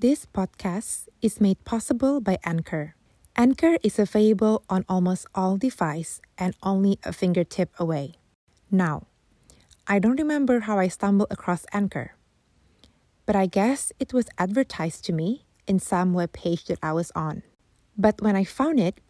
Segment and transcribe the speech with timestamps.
[0.00, 2.96] This podcast is made possible by Anchor.
[3.36, 8.14] Anchor is available on almost all devices and only a fingertip away.
[8.70, 9.08] Now,
[9.86, 12.16] I don't remember how I stumbled across Anchor,
[13.26, 17.12] but I guess it was advertised to me in some web page that I was
[17.14, 17.42] on.
[17.94, 19.02] But when I found it,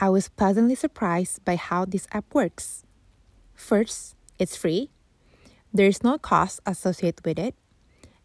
[0.00, 2.82] I was pleasantly surprised by how this app works.
[3.54, 4.90] First, it's free.
[5.72, 7.54] There's no cost associated with it.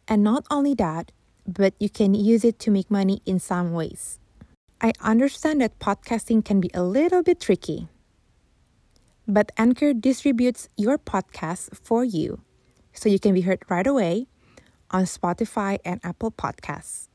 [0.07, 1.11] And not only that,
[1.53, 4.19] but you can use it to make money in some ways.
[4.81, 7.87] I understand that podcasting can be a little bit tricky.
[9.27, 12.41] But Anchor distributes your podcast for you
[12.93, 14.27] so you can be heard right away
[14.91, 17.07] on Spotify and Apple Podcasts.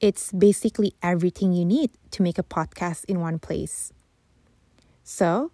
[0.00, 3.92] It's basically everything you need to make a podcast in one place.
[5.04, 5.52] So,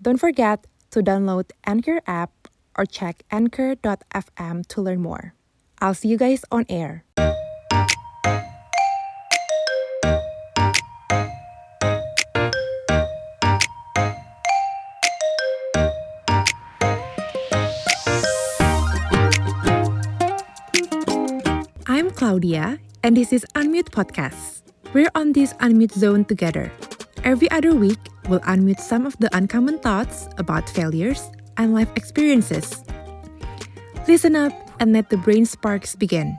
[0.00, 5.34] don't forget to download Anchor app or check anchor.fm to learn more.
[5.80, 7.04] I'll see you guys on air.
[22.30, 24.62] Claudia, and this is Unmute Podcast.
[24.94, 26.70] We're on this unmute zone together.
[27.24, 32.84] Every other week, we'll unmute some of the uncommon thoughts about failures and life experiences.
[34.06, 36.38] Listen up and let the brain sparks begin.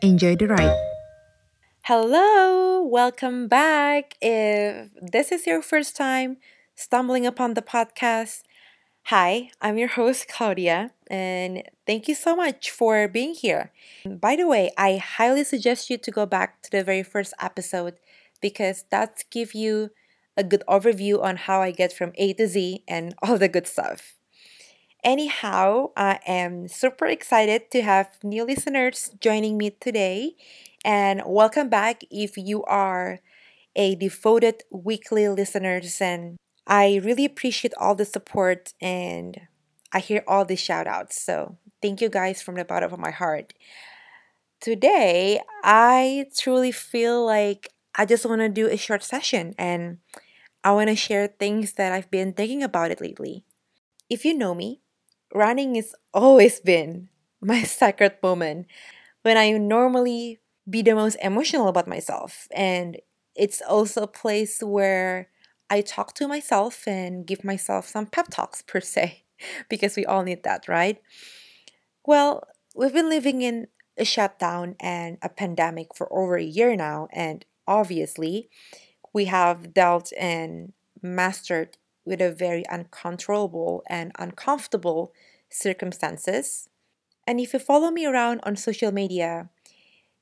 [0.00, 0.78] Enjoy the ride.
[1.90, 4.14] Hello, welcome back.
[4.22, 6.36] If this is your first time
[6.76, 8.42] stumbling upon the podcast,
[9.10, 13.70] hi, I'm your host, Claudia, and thank you so much for being here.
[14.06, 18.00] By the way, I highly suggest you to go back to the very first episode
[18.40, 19.90] because that's give you
[20.38, 23.66] a good overview on how I get from A to Z and all the good
[23.66, 24.14] stuff.
[25.04, 30.36] Anyhow, I am super excited to have new listeners joining me today,
[30.84, 33.18] and welcome back if you are
[33.76, 39.40] a devoted weekly listeners and I really appreciate all the support and
[39.92, 41.20] I hear all the shout outs.
[41.20, 43.52] So, thank you guys from the bottom of my heart.
[44.60, 49.98] Today, I truly feel like I just want to do a short session and
[50.64, 53.44] I want to share things that I've been thinking about it lately.
[54.10, 54.80] If you know me,
[55.34, 57.08] running has always been
[57.40, 58.66] my sacred moment
[59.22, 62.48] when I normally be the most emotional about myself.
[62.52, 62.98] And
[63.34, 65.28] it's also a place where
[65.70, 69.21] I talk to myself and give myself some pep talks, per se,
[69.68, 71.00] because we all need that, right?
[72.04, 77.08] Well, we've been living in a shutdown and a pandemic for over a year now,
[77.12, 78.48] and obviously,
[79.12, 85.12] we have dealt and mastered with a very uncontrollable and uncomfortable
[85.50, 86.68] circumstances.
[87.26, 89.50] And if you follow me around on social media,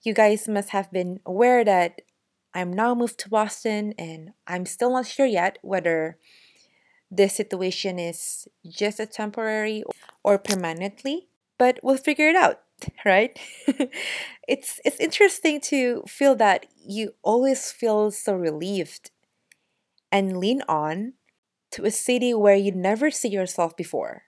[0.02, 2.02] you guys must have been aware that
[2.52, 6.18] I'm now moved to Boston and I'm still not sure yet whether
[7.10, 9.82] this situation is just a temporary
[10.22, 11.28] or permanently,
[11.58, 12.60] but we'll figure it out,
[13.04, 13.38] right?
[14.48, 19.10] it's it's interesting to feel that you always feel so relieved
[20.12, 21.14] and lean on
[21.72, 24.24] to a city where you never see yourself before.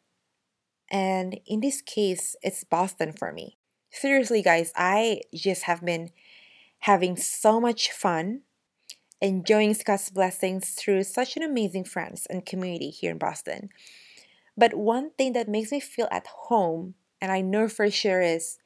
[0.90, 3.58] And in this case, it's Boston for me.
[3.90, 6.10] Seriously, guys, I just have been
[6.80, 8.42] having so much fun,
[9.22, 13.70] enjoying God's blessings through such an amazing friends and community here in Boston.
[14.56, 18.58] But one thing that makes me feel at home, and I know for sure, is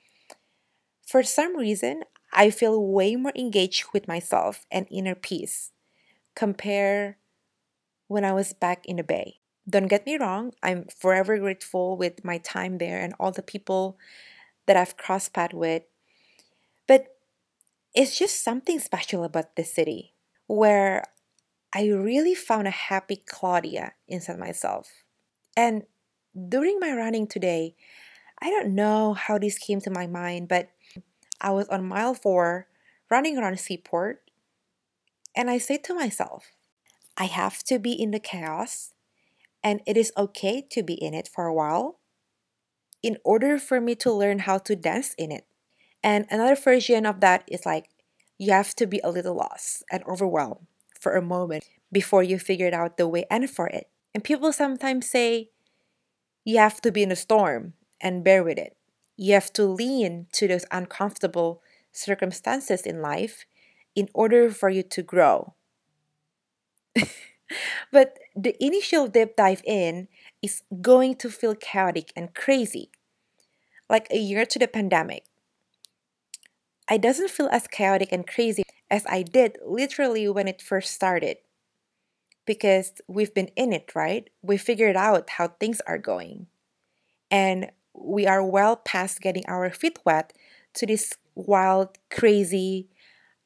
[1.06, 2.02] for some reason,
[2.32, 5.72] I feel way more engaged with myself and inner peace
[6.34, 7.18] compare
[8.08, 9.40] when I was back in the Bay.
[9.68, 13.98] Don't get me wrong, I'm forever grateful with my time there and all the people
[14.66, 15.82] that I've crossed paths with.
[16.86, 17.16] But
[17.94, 20.15] it's just something special about this city
[20.46, 21.04] where
[21.74, 25.04] I really found a happy Claudia inside myself.
[25.56, 25.84] And
[26.48, 27.74] during my running today,
[28.40, 30.68] I don't know how this came to my mind, but
[31.40, 32.68] I was on mile four
[33.10, 34.22] running around Seaport,
[35.34, 36.52] and I said to myself,
[37.16, 38.92] I have to be in the chaos
[39.62, 41.98] and it is okay to be in it for a while
[43.02, 45.46] in order for me to learn how to dance in it.
[46.02, 47.88] And another version of that is like
[48.38, 50.66] you have to be a little lost and overwhelmed
[50.98, 53.88] for a moment before you figured out the way and for it.
[54.14, 55.50] And people sometimes say
[56.44, 58.76] you have to be in a storm and bear with it.
[59.16, 61.62] You have to lean to those uncomfortable
[61.92, 63.46] circumstances in life
[63.94, 65.54] in order for you to grow
[67.92, 70.08] but the initial deep dive in
[70.42, 72.90] is going to feel chaotic and crazy.
[73.88, 75.24] Like a year to the pandemic.
[76.88, 81.38] I doesn't feel as chaotic and crazy as I did literally when it first started.
[82.46, 84.30] Because we've been in it, right?
[84.40, 86.46] We figured out how things are going.
[87.30, 90.32] And we are well past getting our feet wet
[90.74, 92.88] to this wild, crazy,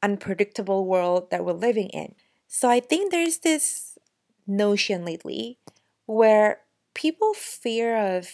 [0.03, 2.13] unpredictable world that we're living in.
[2.47, 3.97] So I think there's this
[4.45, 5.57] notion lately
[6.05, 6.59] where
[6.93, 8.27] people fear of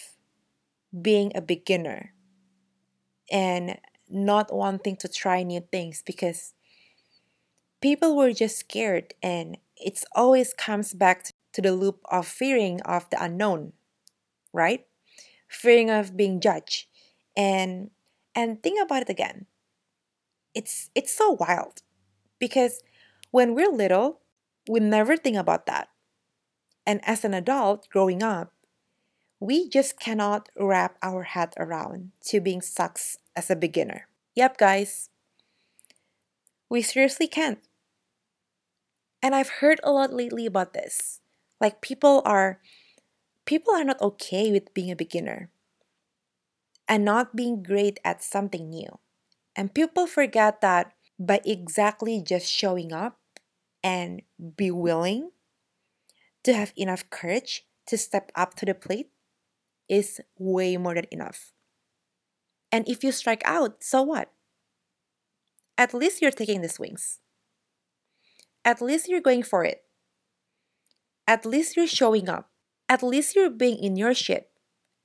[0.99, 2.13] being a beginner
[3.31, 3.77] and
[4.09, 6.53] not wanting to try new things because
[7.81, 13.09] people were just scared and it always comes back to the loop of fearing of
[13.09, 13.73] the unknown
[14.53, 14.85] right?
[15.47, 16.87] Fearing of being judged.
[17.35, 17.91] And
[18.35, 19.45] and think about it again.
[20.53, 21.81] It's it's so wild
[22.39, 22.81] because
[23.31, 24.21] when we're little
[24.69, 25.89] we never think about that.
[26.85, 28.53] And as an adult growing up
[29.39, 34.07] we just cannot wrap our head around to being sucks as a beginner.
[34.35, 35.09] Yep guys.
[36.69, 37.59] We seriously can't.
[39.21, 41.21] And i've heard a lot lately about this.
[41.61, 42.59] Like people are
[43.45, 45.49] people are not okay with being a beginner
[46.87, 48.99] and not being great at something new.
[49.55, 53.17] And people forget that by exactly just showing up
[53.83, 54.21] and
[54.55, 55.31] be willing
[56.43, 59.09] to have enough courage to step up to the plate
[59.89, 61.53] is way more than enough.
[62.71, 64.31] And if you strike out, so what?
[65.77, 67.19] At least you're taking the swings.
[68.65, 69.83] At least you're going for it.
[71.27, 72.49] At least you're showing up.
[72.89, 74.49] At least you're being in your shit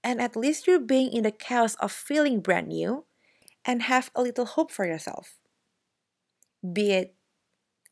[0.05, 3.05] and at least you're being in the chaos of feeling brand new
[3.65, 5.39] and have a little hope for yourself.
[6.61, 7.15] Be it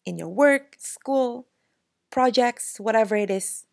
[0.05, 1.49] in your work, school,
[2.11, 3.67] projects, whatever it is,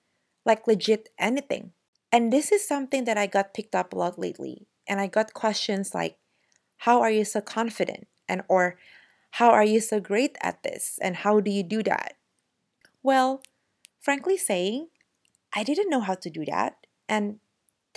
[0.46, 1.72] like legit anything.
[2.12, 4.68] And this is something that I got picked up a lot lately.
[4.88, 6.18] And I got questions like,
[6.78, 8.08] how are you so confident?
[8.30, 8.78] And or
[9.32, 11.00] how are you so great at this?
[11.02, 12.16] And how do you do that?
[13.04, 13.42] Well,
[14.00, 14.88] frankly saying,
[15.54, 16.88] I didn't know how to do that.
[17.10, 17.40] And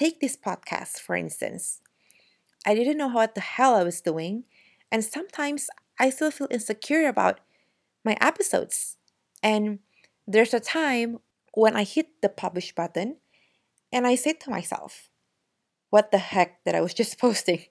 [0.01, 1.83] Take this podcast, for instance.
[2.65, 4.45] I didn't know what the hell I was doing,
[4.91, 5.69] and sometimes
[5.99, 7.41] I still feel insecure about
[8.03, 8.97] my episodes.
[9.43, 9.81] And
[10.27, 11.19] there's a time
[11.53, 13.19] when I hit the publish button
[13.93, 15.09] and I say to myself,
[15.91, 17.65] what the heck that I was just posting?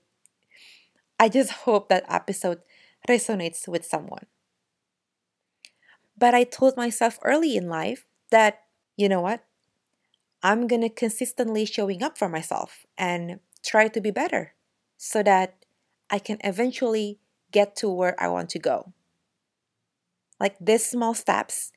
[1.20, 2.60] I just hope that episode
[3.08, 4.26] resonates with someone.
[6.18, 8.60] But I told myself early in life that,
[8.98, 9.46] you know what?
[10.44, 14.54] I'm going to consistently showing up for myself and try to be better
[14.98, 15.66] so that
[16.10, 17.20] I can eventually
[17.52, 18.94] get to where I want to go.
[20.40, 21.72] Like these small steps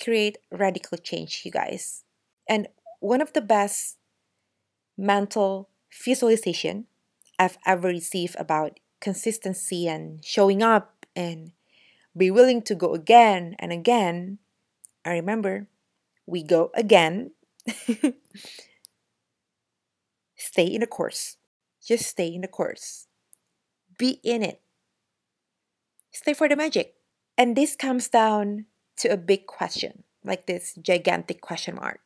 [0.00, 2.04] create radical change, you guys.
[2.48, 2.68] And
[3.00, 3.96] one of the best
[4.96, 5.68] mental
[6.04, 6.86] visualization
[7.38, 11.52] I've ever received about consistency and showing up and
[12.16, 14.38] be willing to go again and again.
[15.04, 15.68] I remember
[16.26, 17.32] we go again
[20.36, 21.36] stay in the course.
[21.84, 23.06] Just stay in the course.
[23.98, 24.60] Be in it.
[26.10, 26.94] Stay for the magic.
[27.38, 28.66] And this comes down
[28.96, 32.00] to a big question, like this gigantic question mark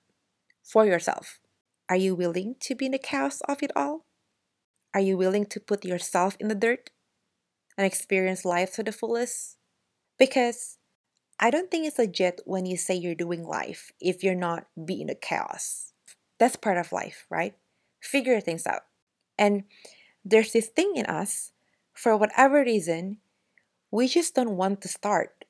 [0.70, 1.40] for yourself.
[1.88, 4.06] Are you willing to be in the chaos of it all?
[4.94, 6.90] Are you willing to put yourself in the dirt
[7.76, 9.56] and experience life to the fullest?
[10.18, 10.78] Because
[11.40, 15.08] I don't think it's legit when you say you're doing life if you're not being
[15.08, 15.92] the chaos.
[16.38, 17.54] That's part of life, right?
[18.00, 18.82] Figure things out.
[19.38, 19.64] And
[20.24, 21.52] there's this thing in us,
[21.94, 23.18] for whatever reason,
[23.90, 25.44] we just don't want to start.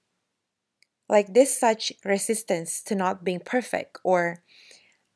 [1.08, 4.42] Like this such resistance to not being perfect, or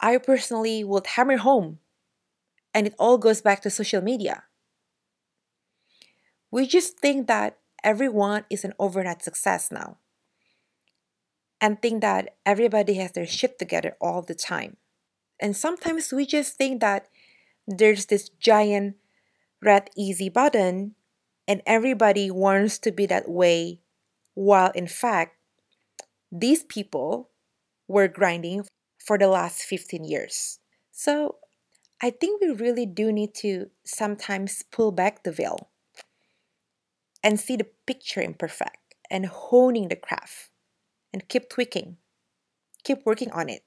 [0.00, 1.78] I personally would hammer home,
[2.72, 4.44] and it all goes back to social media.
[6.50, 9.98] We just think that everyone is an overnight success now
[11.60, 14.76] and think that everybody has their shit together all the time.
[15.40, 17.08] And sometimes we just think that
[17.66, 18.96] there's this giant
[19.62, 20.94] red easy button
[21.48, 23.80] and everybody wants to be that way,
[24.34, 25.36] while in fact,
[26.30, 27.30] these people
[27.88, 28.64] were grinding
[29.04, 30.58] for the last 15 years.
[30.90, 31.37] So
[32.00, 35.68] I think we really do need to sometimes pull back the veil
[37.23, 40.50] and see the picture imperfect and honing the craft
[41.12, 41.96] and keep tweaking,
[42.82, 43.62] keep working on it,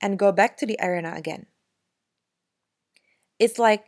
[0.00, 1.46] and go back to the arena again.
[3.38, 3.84] It's like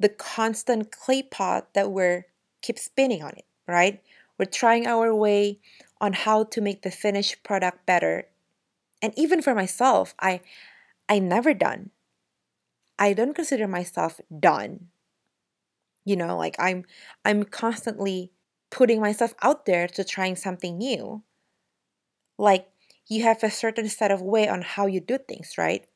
[0.00, 2.26] the constant clay pot that we're
[2.62, 4.02] keep spinning on it, right?
[4.38, 5.58] We're trying our way
[6.00, 8.26] on how to make the finished product better.
[9.00, 10.40] And even for myself, I
[11.08, 11.90] I never done.
[12.98, 14.88] I don't consider myself done.
[16.04, 16.84] You know, like I'm
[17.24, 18.32] I'm constantly
[18.70, 21.22] putting myself out there to trying something new.
[22.36, 22.70] Like
[23.06, 25.86] you have a certain set of way on how you do things, right?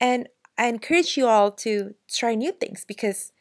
[0.00, 3.32] And I encourage you all to try new things because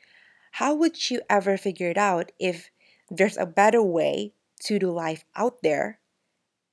[0.51, 2.72] how would you ever figure it out if
[3.10, 6.00] there's a better way to do life out there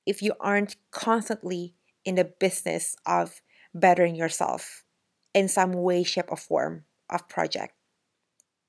[0.07, 3.41] if you aren't constantly in the business of
[3.75, 4.85] bettering yourself
[5.35, 7.75] in some way, shape, or form of project,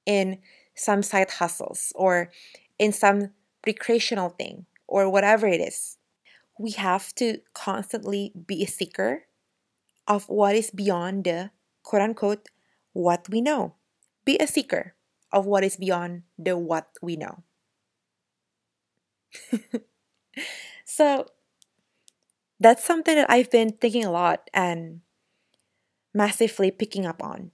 [0.05, 0.39] in
[0.75, 2.31] some side hustles, or
[2.79, 3.31] in some
[3.65, 5.97] recreational thing, or whatever it is.
[6.59, 9.23] We have to constantly be a seeker
[10.07, 12.49] of what is beyond the quote unquote
[12.93, 13.75] what we know.
[14.25, 14.95] Be a seeker
[15.31, 17.43] of what is beyond the what we know.
[20.93, 21.25] so
[22.59, 25.01] that's something that I've been thinking a lot and
[26.13, 27.49] massively picking up on.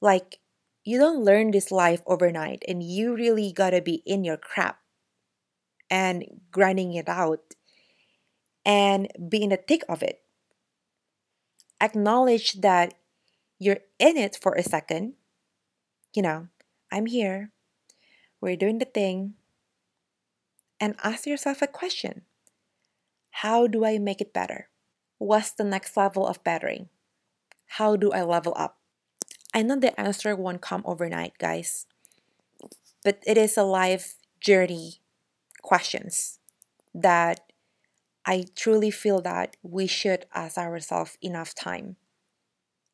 [0.00, 0.38] Like,
[0.84, 4.78] you don't learn this life overnight, and you really gotta be in your crap
[5.90, 6.22] and
[6.52, 7.42] grinding it out
[8.64, 10.22] and be in the thick of it.
[11.80, 12.94] Acknowledge that
[13.58, 15.14] you're in it for a second.
[16.14, 16.46] You know,
[16.92, 17.50] I'm here.
[18.40, 19.34] We're doing the thing.
[20.78, 22.22] And ask yourself a question
[23.42, 24.68] How do I make it better?
[25.18, 26.88] What's the next level of bettering?
[27.66, 28.78] How do I level up?
[29.52, 31.86] I know the answer won't come overnight, guys,
[33.02, 35.00] but it is a life journey
[35.62, 36.38] questions
[36.94, 37.40] that
[38.24, 41.96] I truly feel that we should ask ourselves enough time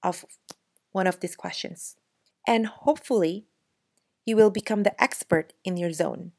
[0.03, 0.25] of
[0.93, 1.97] one of these questions.
[2.47, 3.45] And hopefully,
[4.25, 6.33] you will become the expert in your zone.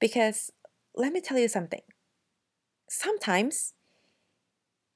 [0.00, 0.50] Because
[0.94, 1.82] let me tell you something.
[2.88, 3.74] Sometimes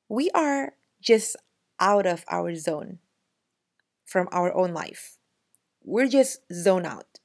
[0.09, 1.37] we are just
[1.80, 2.99] out of our zone
[4.04, 5.18] from our own life.
[5.83, 7.18] We're just zone out.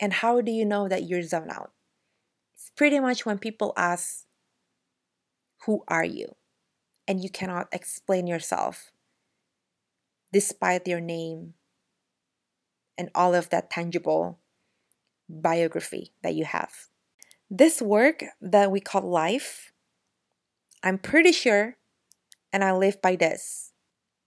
[0.00, 1.72] And how do you know that you're zone out?
[2.54, 4.24] It's pretty much when people ask,
[5.66, 6.36] Who are you?
[7.06, 8.92] And you cannot explain yourself
[10.32, 11.54] despite your name
[12.96, 14.38] and all of that tangible
[15.28, 16.86] biography that you have.
[17.50, 19.69] This work that we call life,
[20.82, 21.76] I'm pretty sure,
[22.52, 23.72] and I live by this,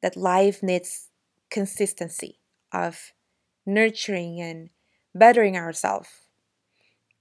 [0.02, 1.10] that life needs
[1.50, 2.40] consistency
[2.72, 3.14] of
[3.66, 4.70] nurturing and
[5.16, 6.10] bettering ourselves.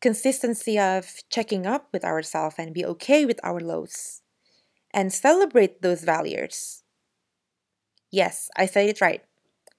[0.00, 4.22] Consistency of checking up with ourselves and be okay with our lows
[4.92, 6.82] and celebrate those values.
[8.10, 9.22] Yes, I said it right.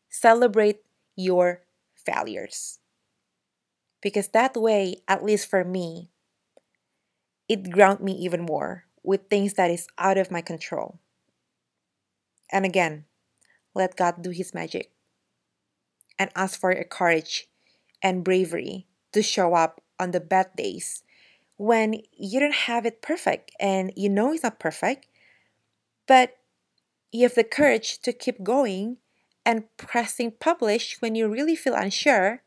[0.09, 0.81] Celebrate
[1.15, 1.63] your
[1.95, 2.79] failures.
[4.01, 6.11] Because that way, at least for me,
[7.47, 10.99] it ground me even more with things that is out of my control.
[12.51, 13.05] And again,
[13.75, 14.91] let God do his magic.
[16.17, 17.47] And ask for your courage
[18.01, 21.03] and bravery to show up on the bad days
[21.57, 25.07] when you don't have it perfect and you know it's not perfect,
[26.07, 26.37] but
[27.11, 28.97] you have the courage to keep going
[29.45, 32.41] and pressing publish when you really feel unsure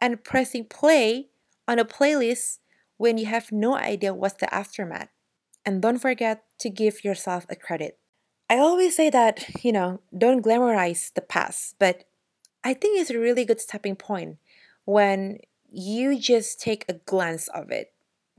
[0.00, 1.28] and pressing play
[1.66, 2.58] on a playlist
[2.96, 5.08] when you have no idea what's the aftermath.
[5.66, 7.98] And don't forget to give yourself a credit.
[8.50, 12.04] I always say that, you know, don't glamorize the past, but
[12.62, 14.38] I think it's a really good stepping point
[14.84, 15.38] when
[15.70, 17.92] you just take a glance of it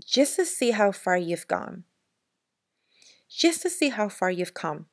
[0.05, 1.83] just to see how far you've gone.
[3.29, 4.85] Just to see how far you've come.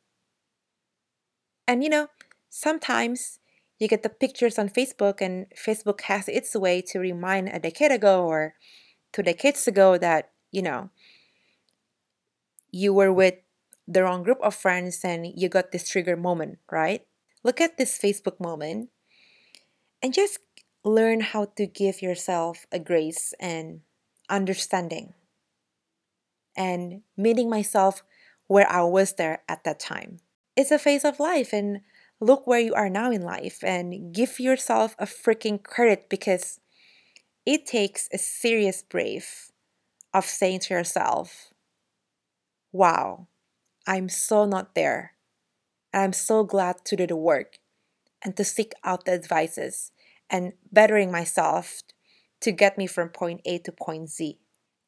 [1.68, 2.08] And you know,
[2.48, 3.38] sometimes
[3.78, 7.92] you get the pictures on Facebook, and Facebook has its way to remind a decade
[7.92, 8.54] ago or
[9.12, 10.90] two decades ago that, you know,
[12.72, 13.34] you were with
[13.86, 17.06] the wrong group of friends and you got this trigger moment, right?
[17.44, 18.90] Look at this Facebook moment
[20.02, 20.38] and just
[20.84, 23.82] learn how to give yourself a grace and
[24.28, 25.14] understanding
[26.56, 28.02] and meeting myself
[28.46, 30.18] where I was there at that time
[30.56, 31.80] it's a phase of life and
[32.20, 36.60] look where you are now in life and give yourself a freaking credit because
[37.46, 39.50] it takes a serious brave
[40.14, 41.51] of saying to yourself,
[42.72, 43.28] wow,
[43.86, 45.14] I'm so not there.
[45.92, 47.58] And I'm so glad to do the work
[48.24, 49.92] and to seek out the advices
[50.30, 51.82] and bettering myself
[52.40, 54.38] to get me from point A to point Z.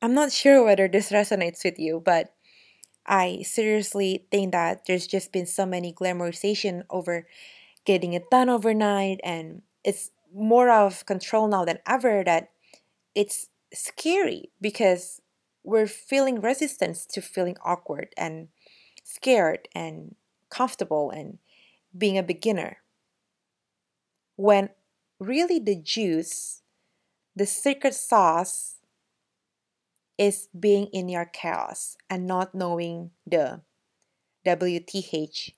[0.03, 2.35] I'm not sure whether this resonates with you, but
[3.07, 7.27] I seriously think that there's just been so many glamorization over
[7.85, 12.49] getting it done overnight, and it's more out of control now than ever that
[13.15, 15.21] it's scary because
[15.65, 18.49] we're feeling resistance to feeling awkward and
[19.03, 20.15] scared and
[20.51, 21.39] comfortable and
[21.97, 22.79] being a beginner.
[24.37, 24.71] When
[25.19, 26.63] really the juice
[27.37, 28.77] The secret sauce
[30.17, 33.63] is being in your chaos and not knowing the
[34.47, 35.51] WTH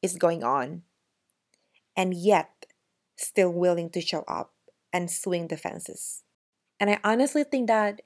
[0.00, 0.82] is going on,
[1.96, 2.64] and yet
[3.16, 4.54] still willing to show up
[4.92, 6.22] and swing the fences.
[6.80, 8.00] And I honestly think that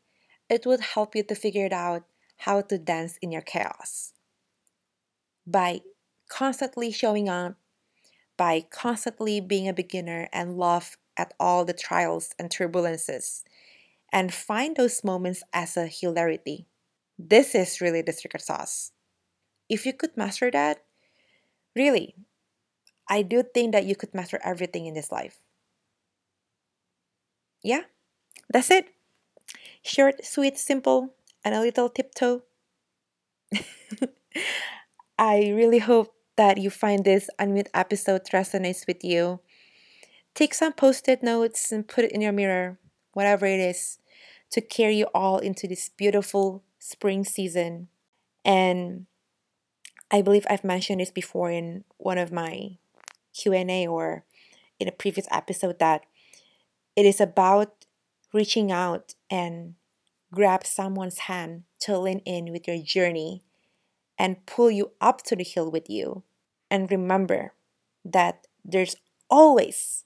[0.52, 2.04] it would help you to figure out
[2.44, 4.12] how to dance in your chaos
[5.46, 5.80] by
[6.28, 7.56] constantly showing up,
[8.36, 13.42] by constantly being a beginner and laugh at all the trials and turbulences,
[14.12, 16.66] and find those moments as a hilarity.
[17.18, 18.92] This is really the secret sauce.
[19.68, 20.84] If you could master that,
[21.76, 22.16] really,
[23.08, 25.38] I do think that you could master everything in this life.
[27.62, 27.82] Yeah,
[28.52, 28.86] that's it.
[29.82, 32.42] Short, sweet, simple, and a little tiptoe.
[35.18, 39.40] I really hope that you find this unmute episode resonates with you.
[40.34, 42.78] Take some post it notes and put it in your mirror,
[43.12, 43.98] whatever it is,
[44.50, 47.88] to carry you all into this beautiful spring season.
[48.44, 49.06] And
[50.10, 52.78] I believe I've mentioned this before in one of my
[53.34, 54.24] Q&A or
[54.78, 56.02] in a previous episode that
[56.96, 57.81] it is about
[58.32, 59.74] reaching out and
[60.32, 63.42] grab someone's hand to lean in with your journey
[64.18, 66.22] and pull you up to the hill with you.
[66.70, 67.52] And remember
[68.04, 68.96] that there's
[69.28, 70.04] always,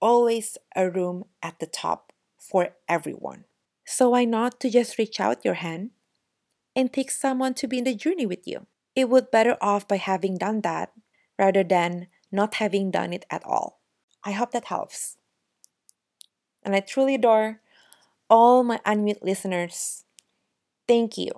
[0.00, 3.44] always a room at the top for everyone.
[3.84, 5.90] So why not to just reach out your hand
[6.74, 8.66] and take someone to be in the journey with you?
[8.94, 10.92] It would better off by having done that
[11.38, 13.80] rather than not having done it at all.
[14.24, 15.16] I hope that helps.
[16.66, 17.62] And I truly adore
[18.30, 20.04] all my unmute listeners.
[20.88, 21.30] Thank you.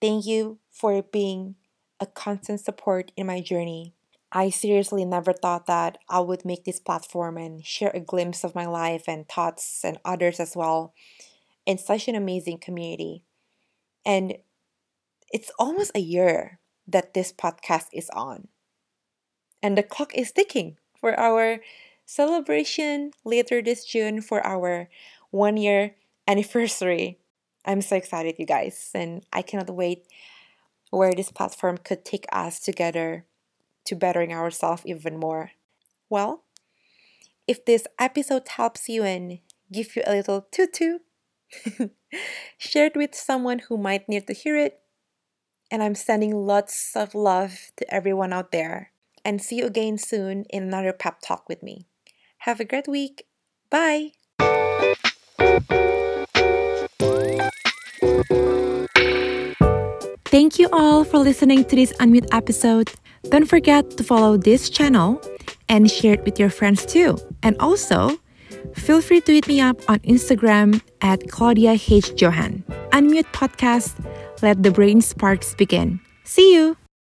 [0.00, 1.56] Thank you for being
[2.00, 3.94] a constant support in my journey.
[4.32, 8.54] I seriously never thought that I would make this platform and share a glimpse of
[8.54, 10.94] my life and thoughts and others as well
[11.66, 13.24] in such an amazing community.
[14.06, 14.38] And
[15.32, 18.48] it's almost a year that this podcast is on.
[19.62, 21.60] And the clock is ticking for our
[22.06, 24.88] celebration later this June for our
[25.30, 27.18] one year anniversary.
[27.64, 30.06] I'm so excited, you guys, and I cannot wait
[30.90, 33.24] where this platform could take us together
[33.86, 35.52] to bettering ourselves even more.
[36.08, 36.44] Well,
[37.46, 39.40] if this episode helps you and
[39.72, 40.98] give you a little tutu,
[42.58, 44.80] share it with someone who might need to hear it.
[45.70, 48.92] And I'm sending lots of love to everyone out there.
[49.24, 51.86] And see you again soon in another pep talk with me.
[52.44, 53.24] Have a great week.
[53.70, 54.12] Bye.
[60.26, 62.92] Thank you all for listening to this Unmute episode.
[63.30, 65.22] Don't forget to follow this channel
[65.70, 67.16] and share it with your friends too.
[67.42, 68.20] And also,
[68.74, 72.20] feel free to hit me up on Instagram at Claudia H.
[72.20, 72.62] Johan.
[72.92, 73.96] Unmute Podcast,
[74.42, 75.98] let the brain sparks begin.
[76.24, 76.76] See you!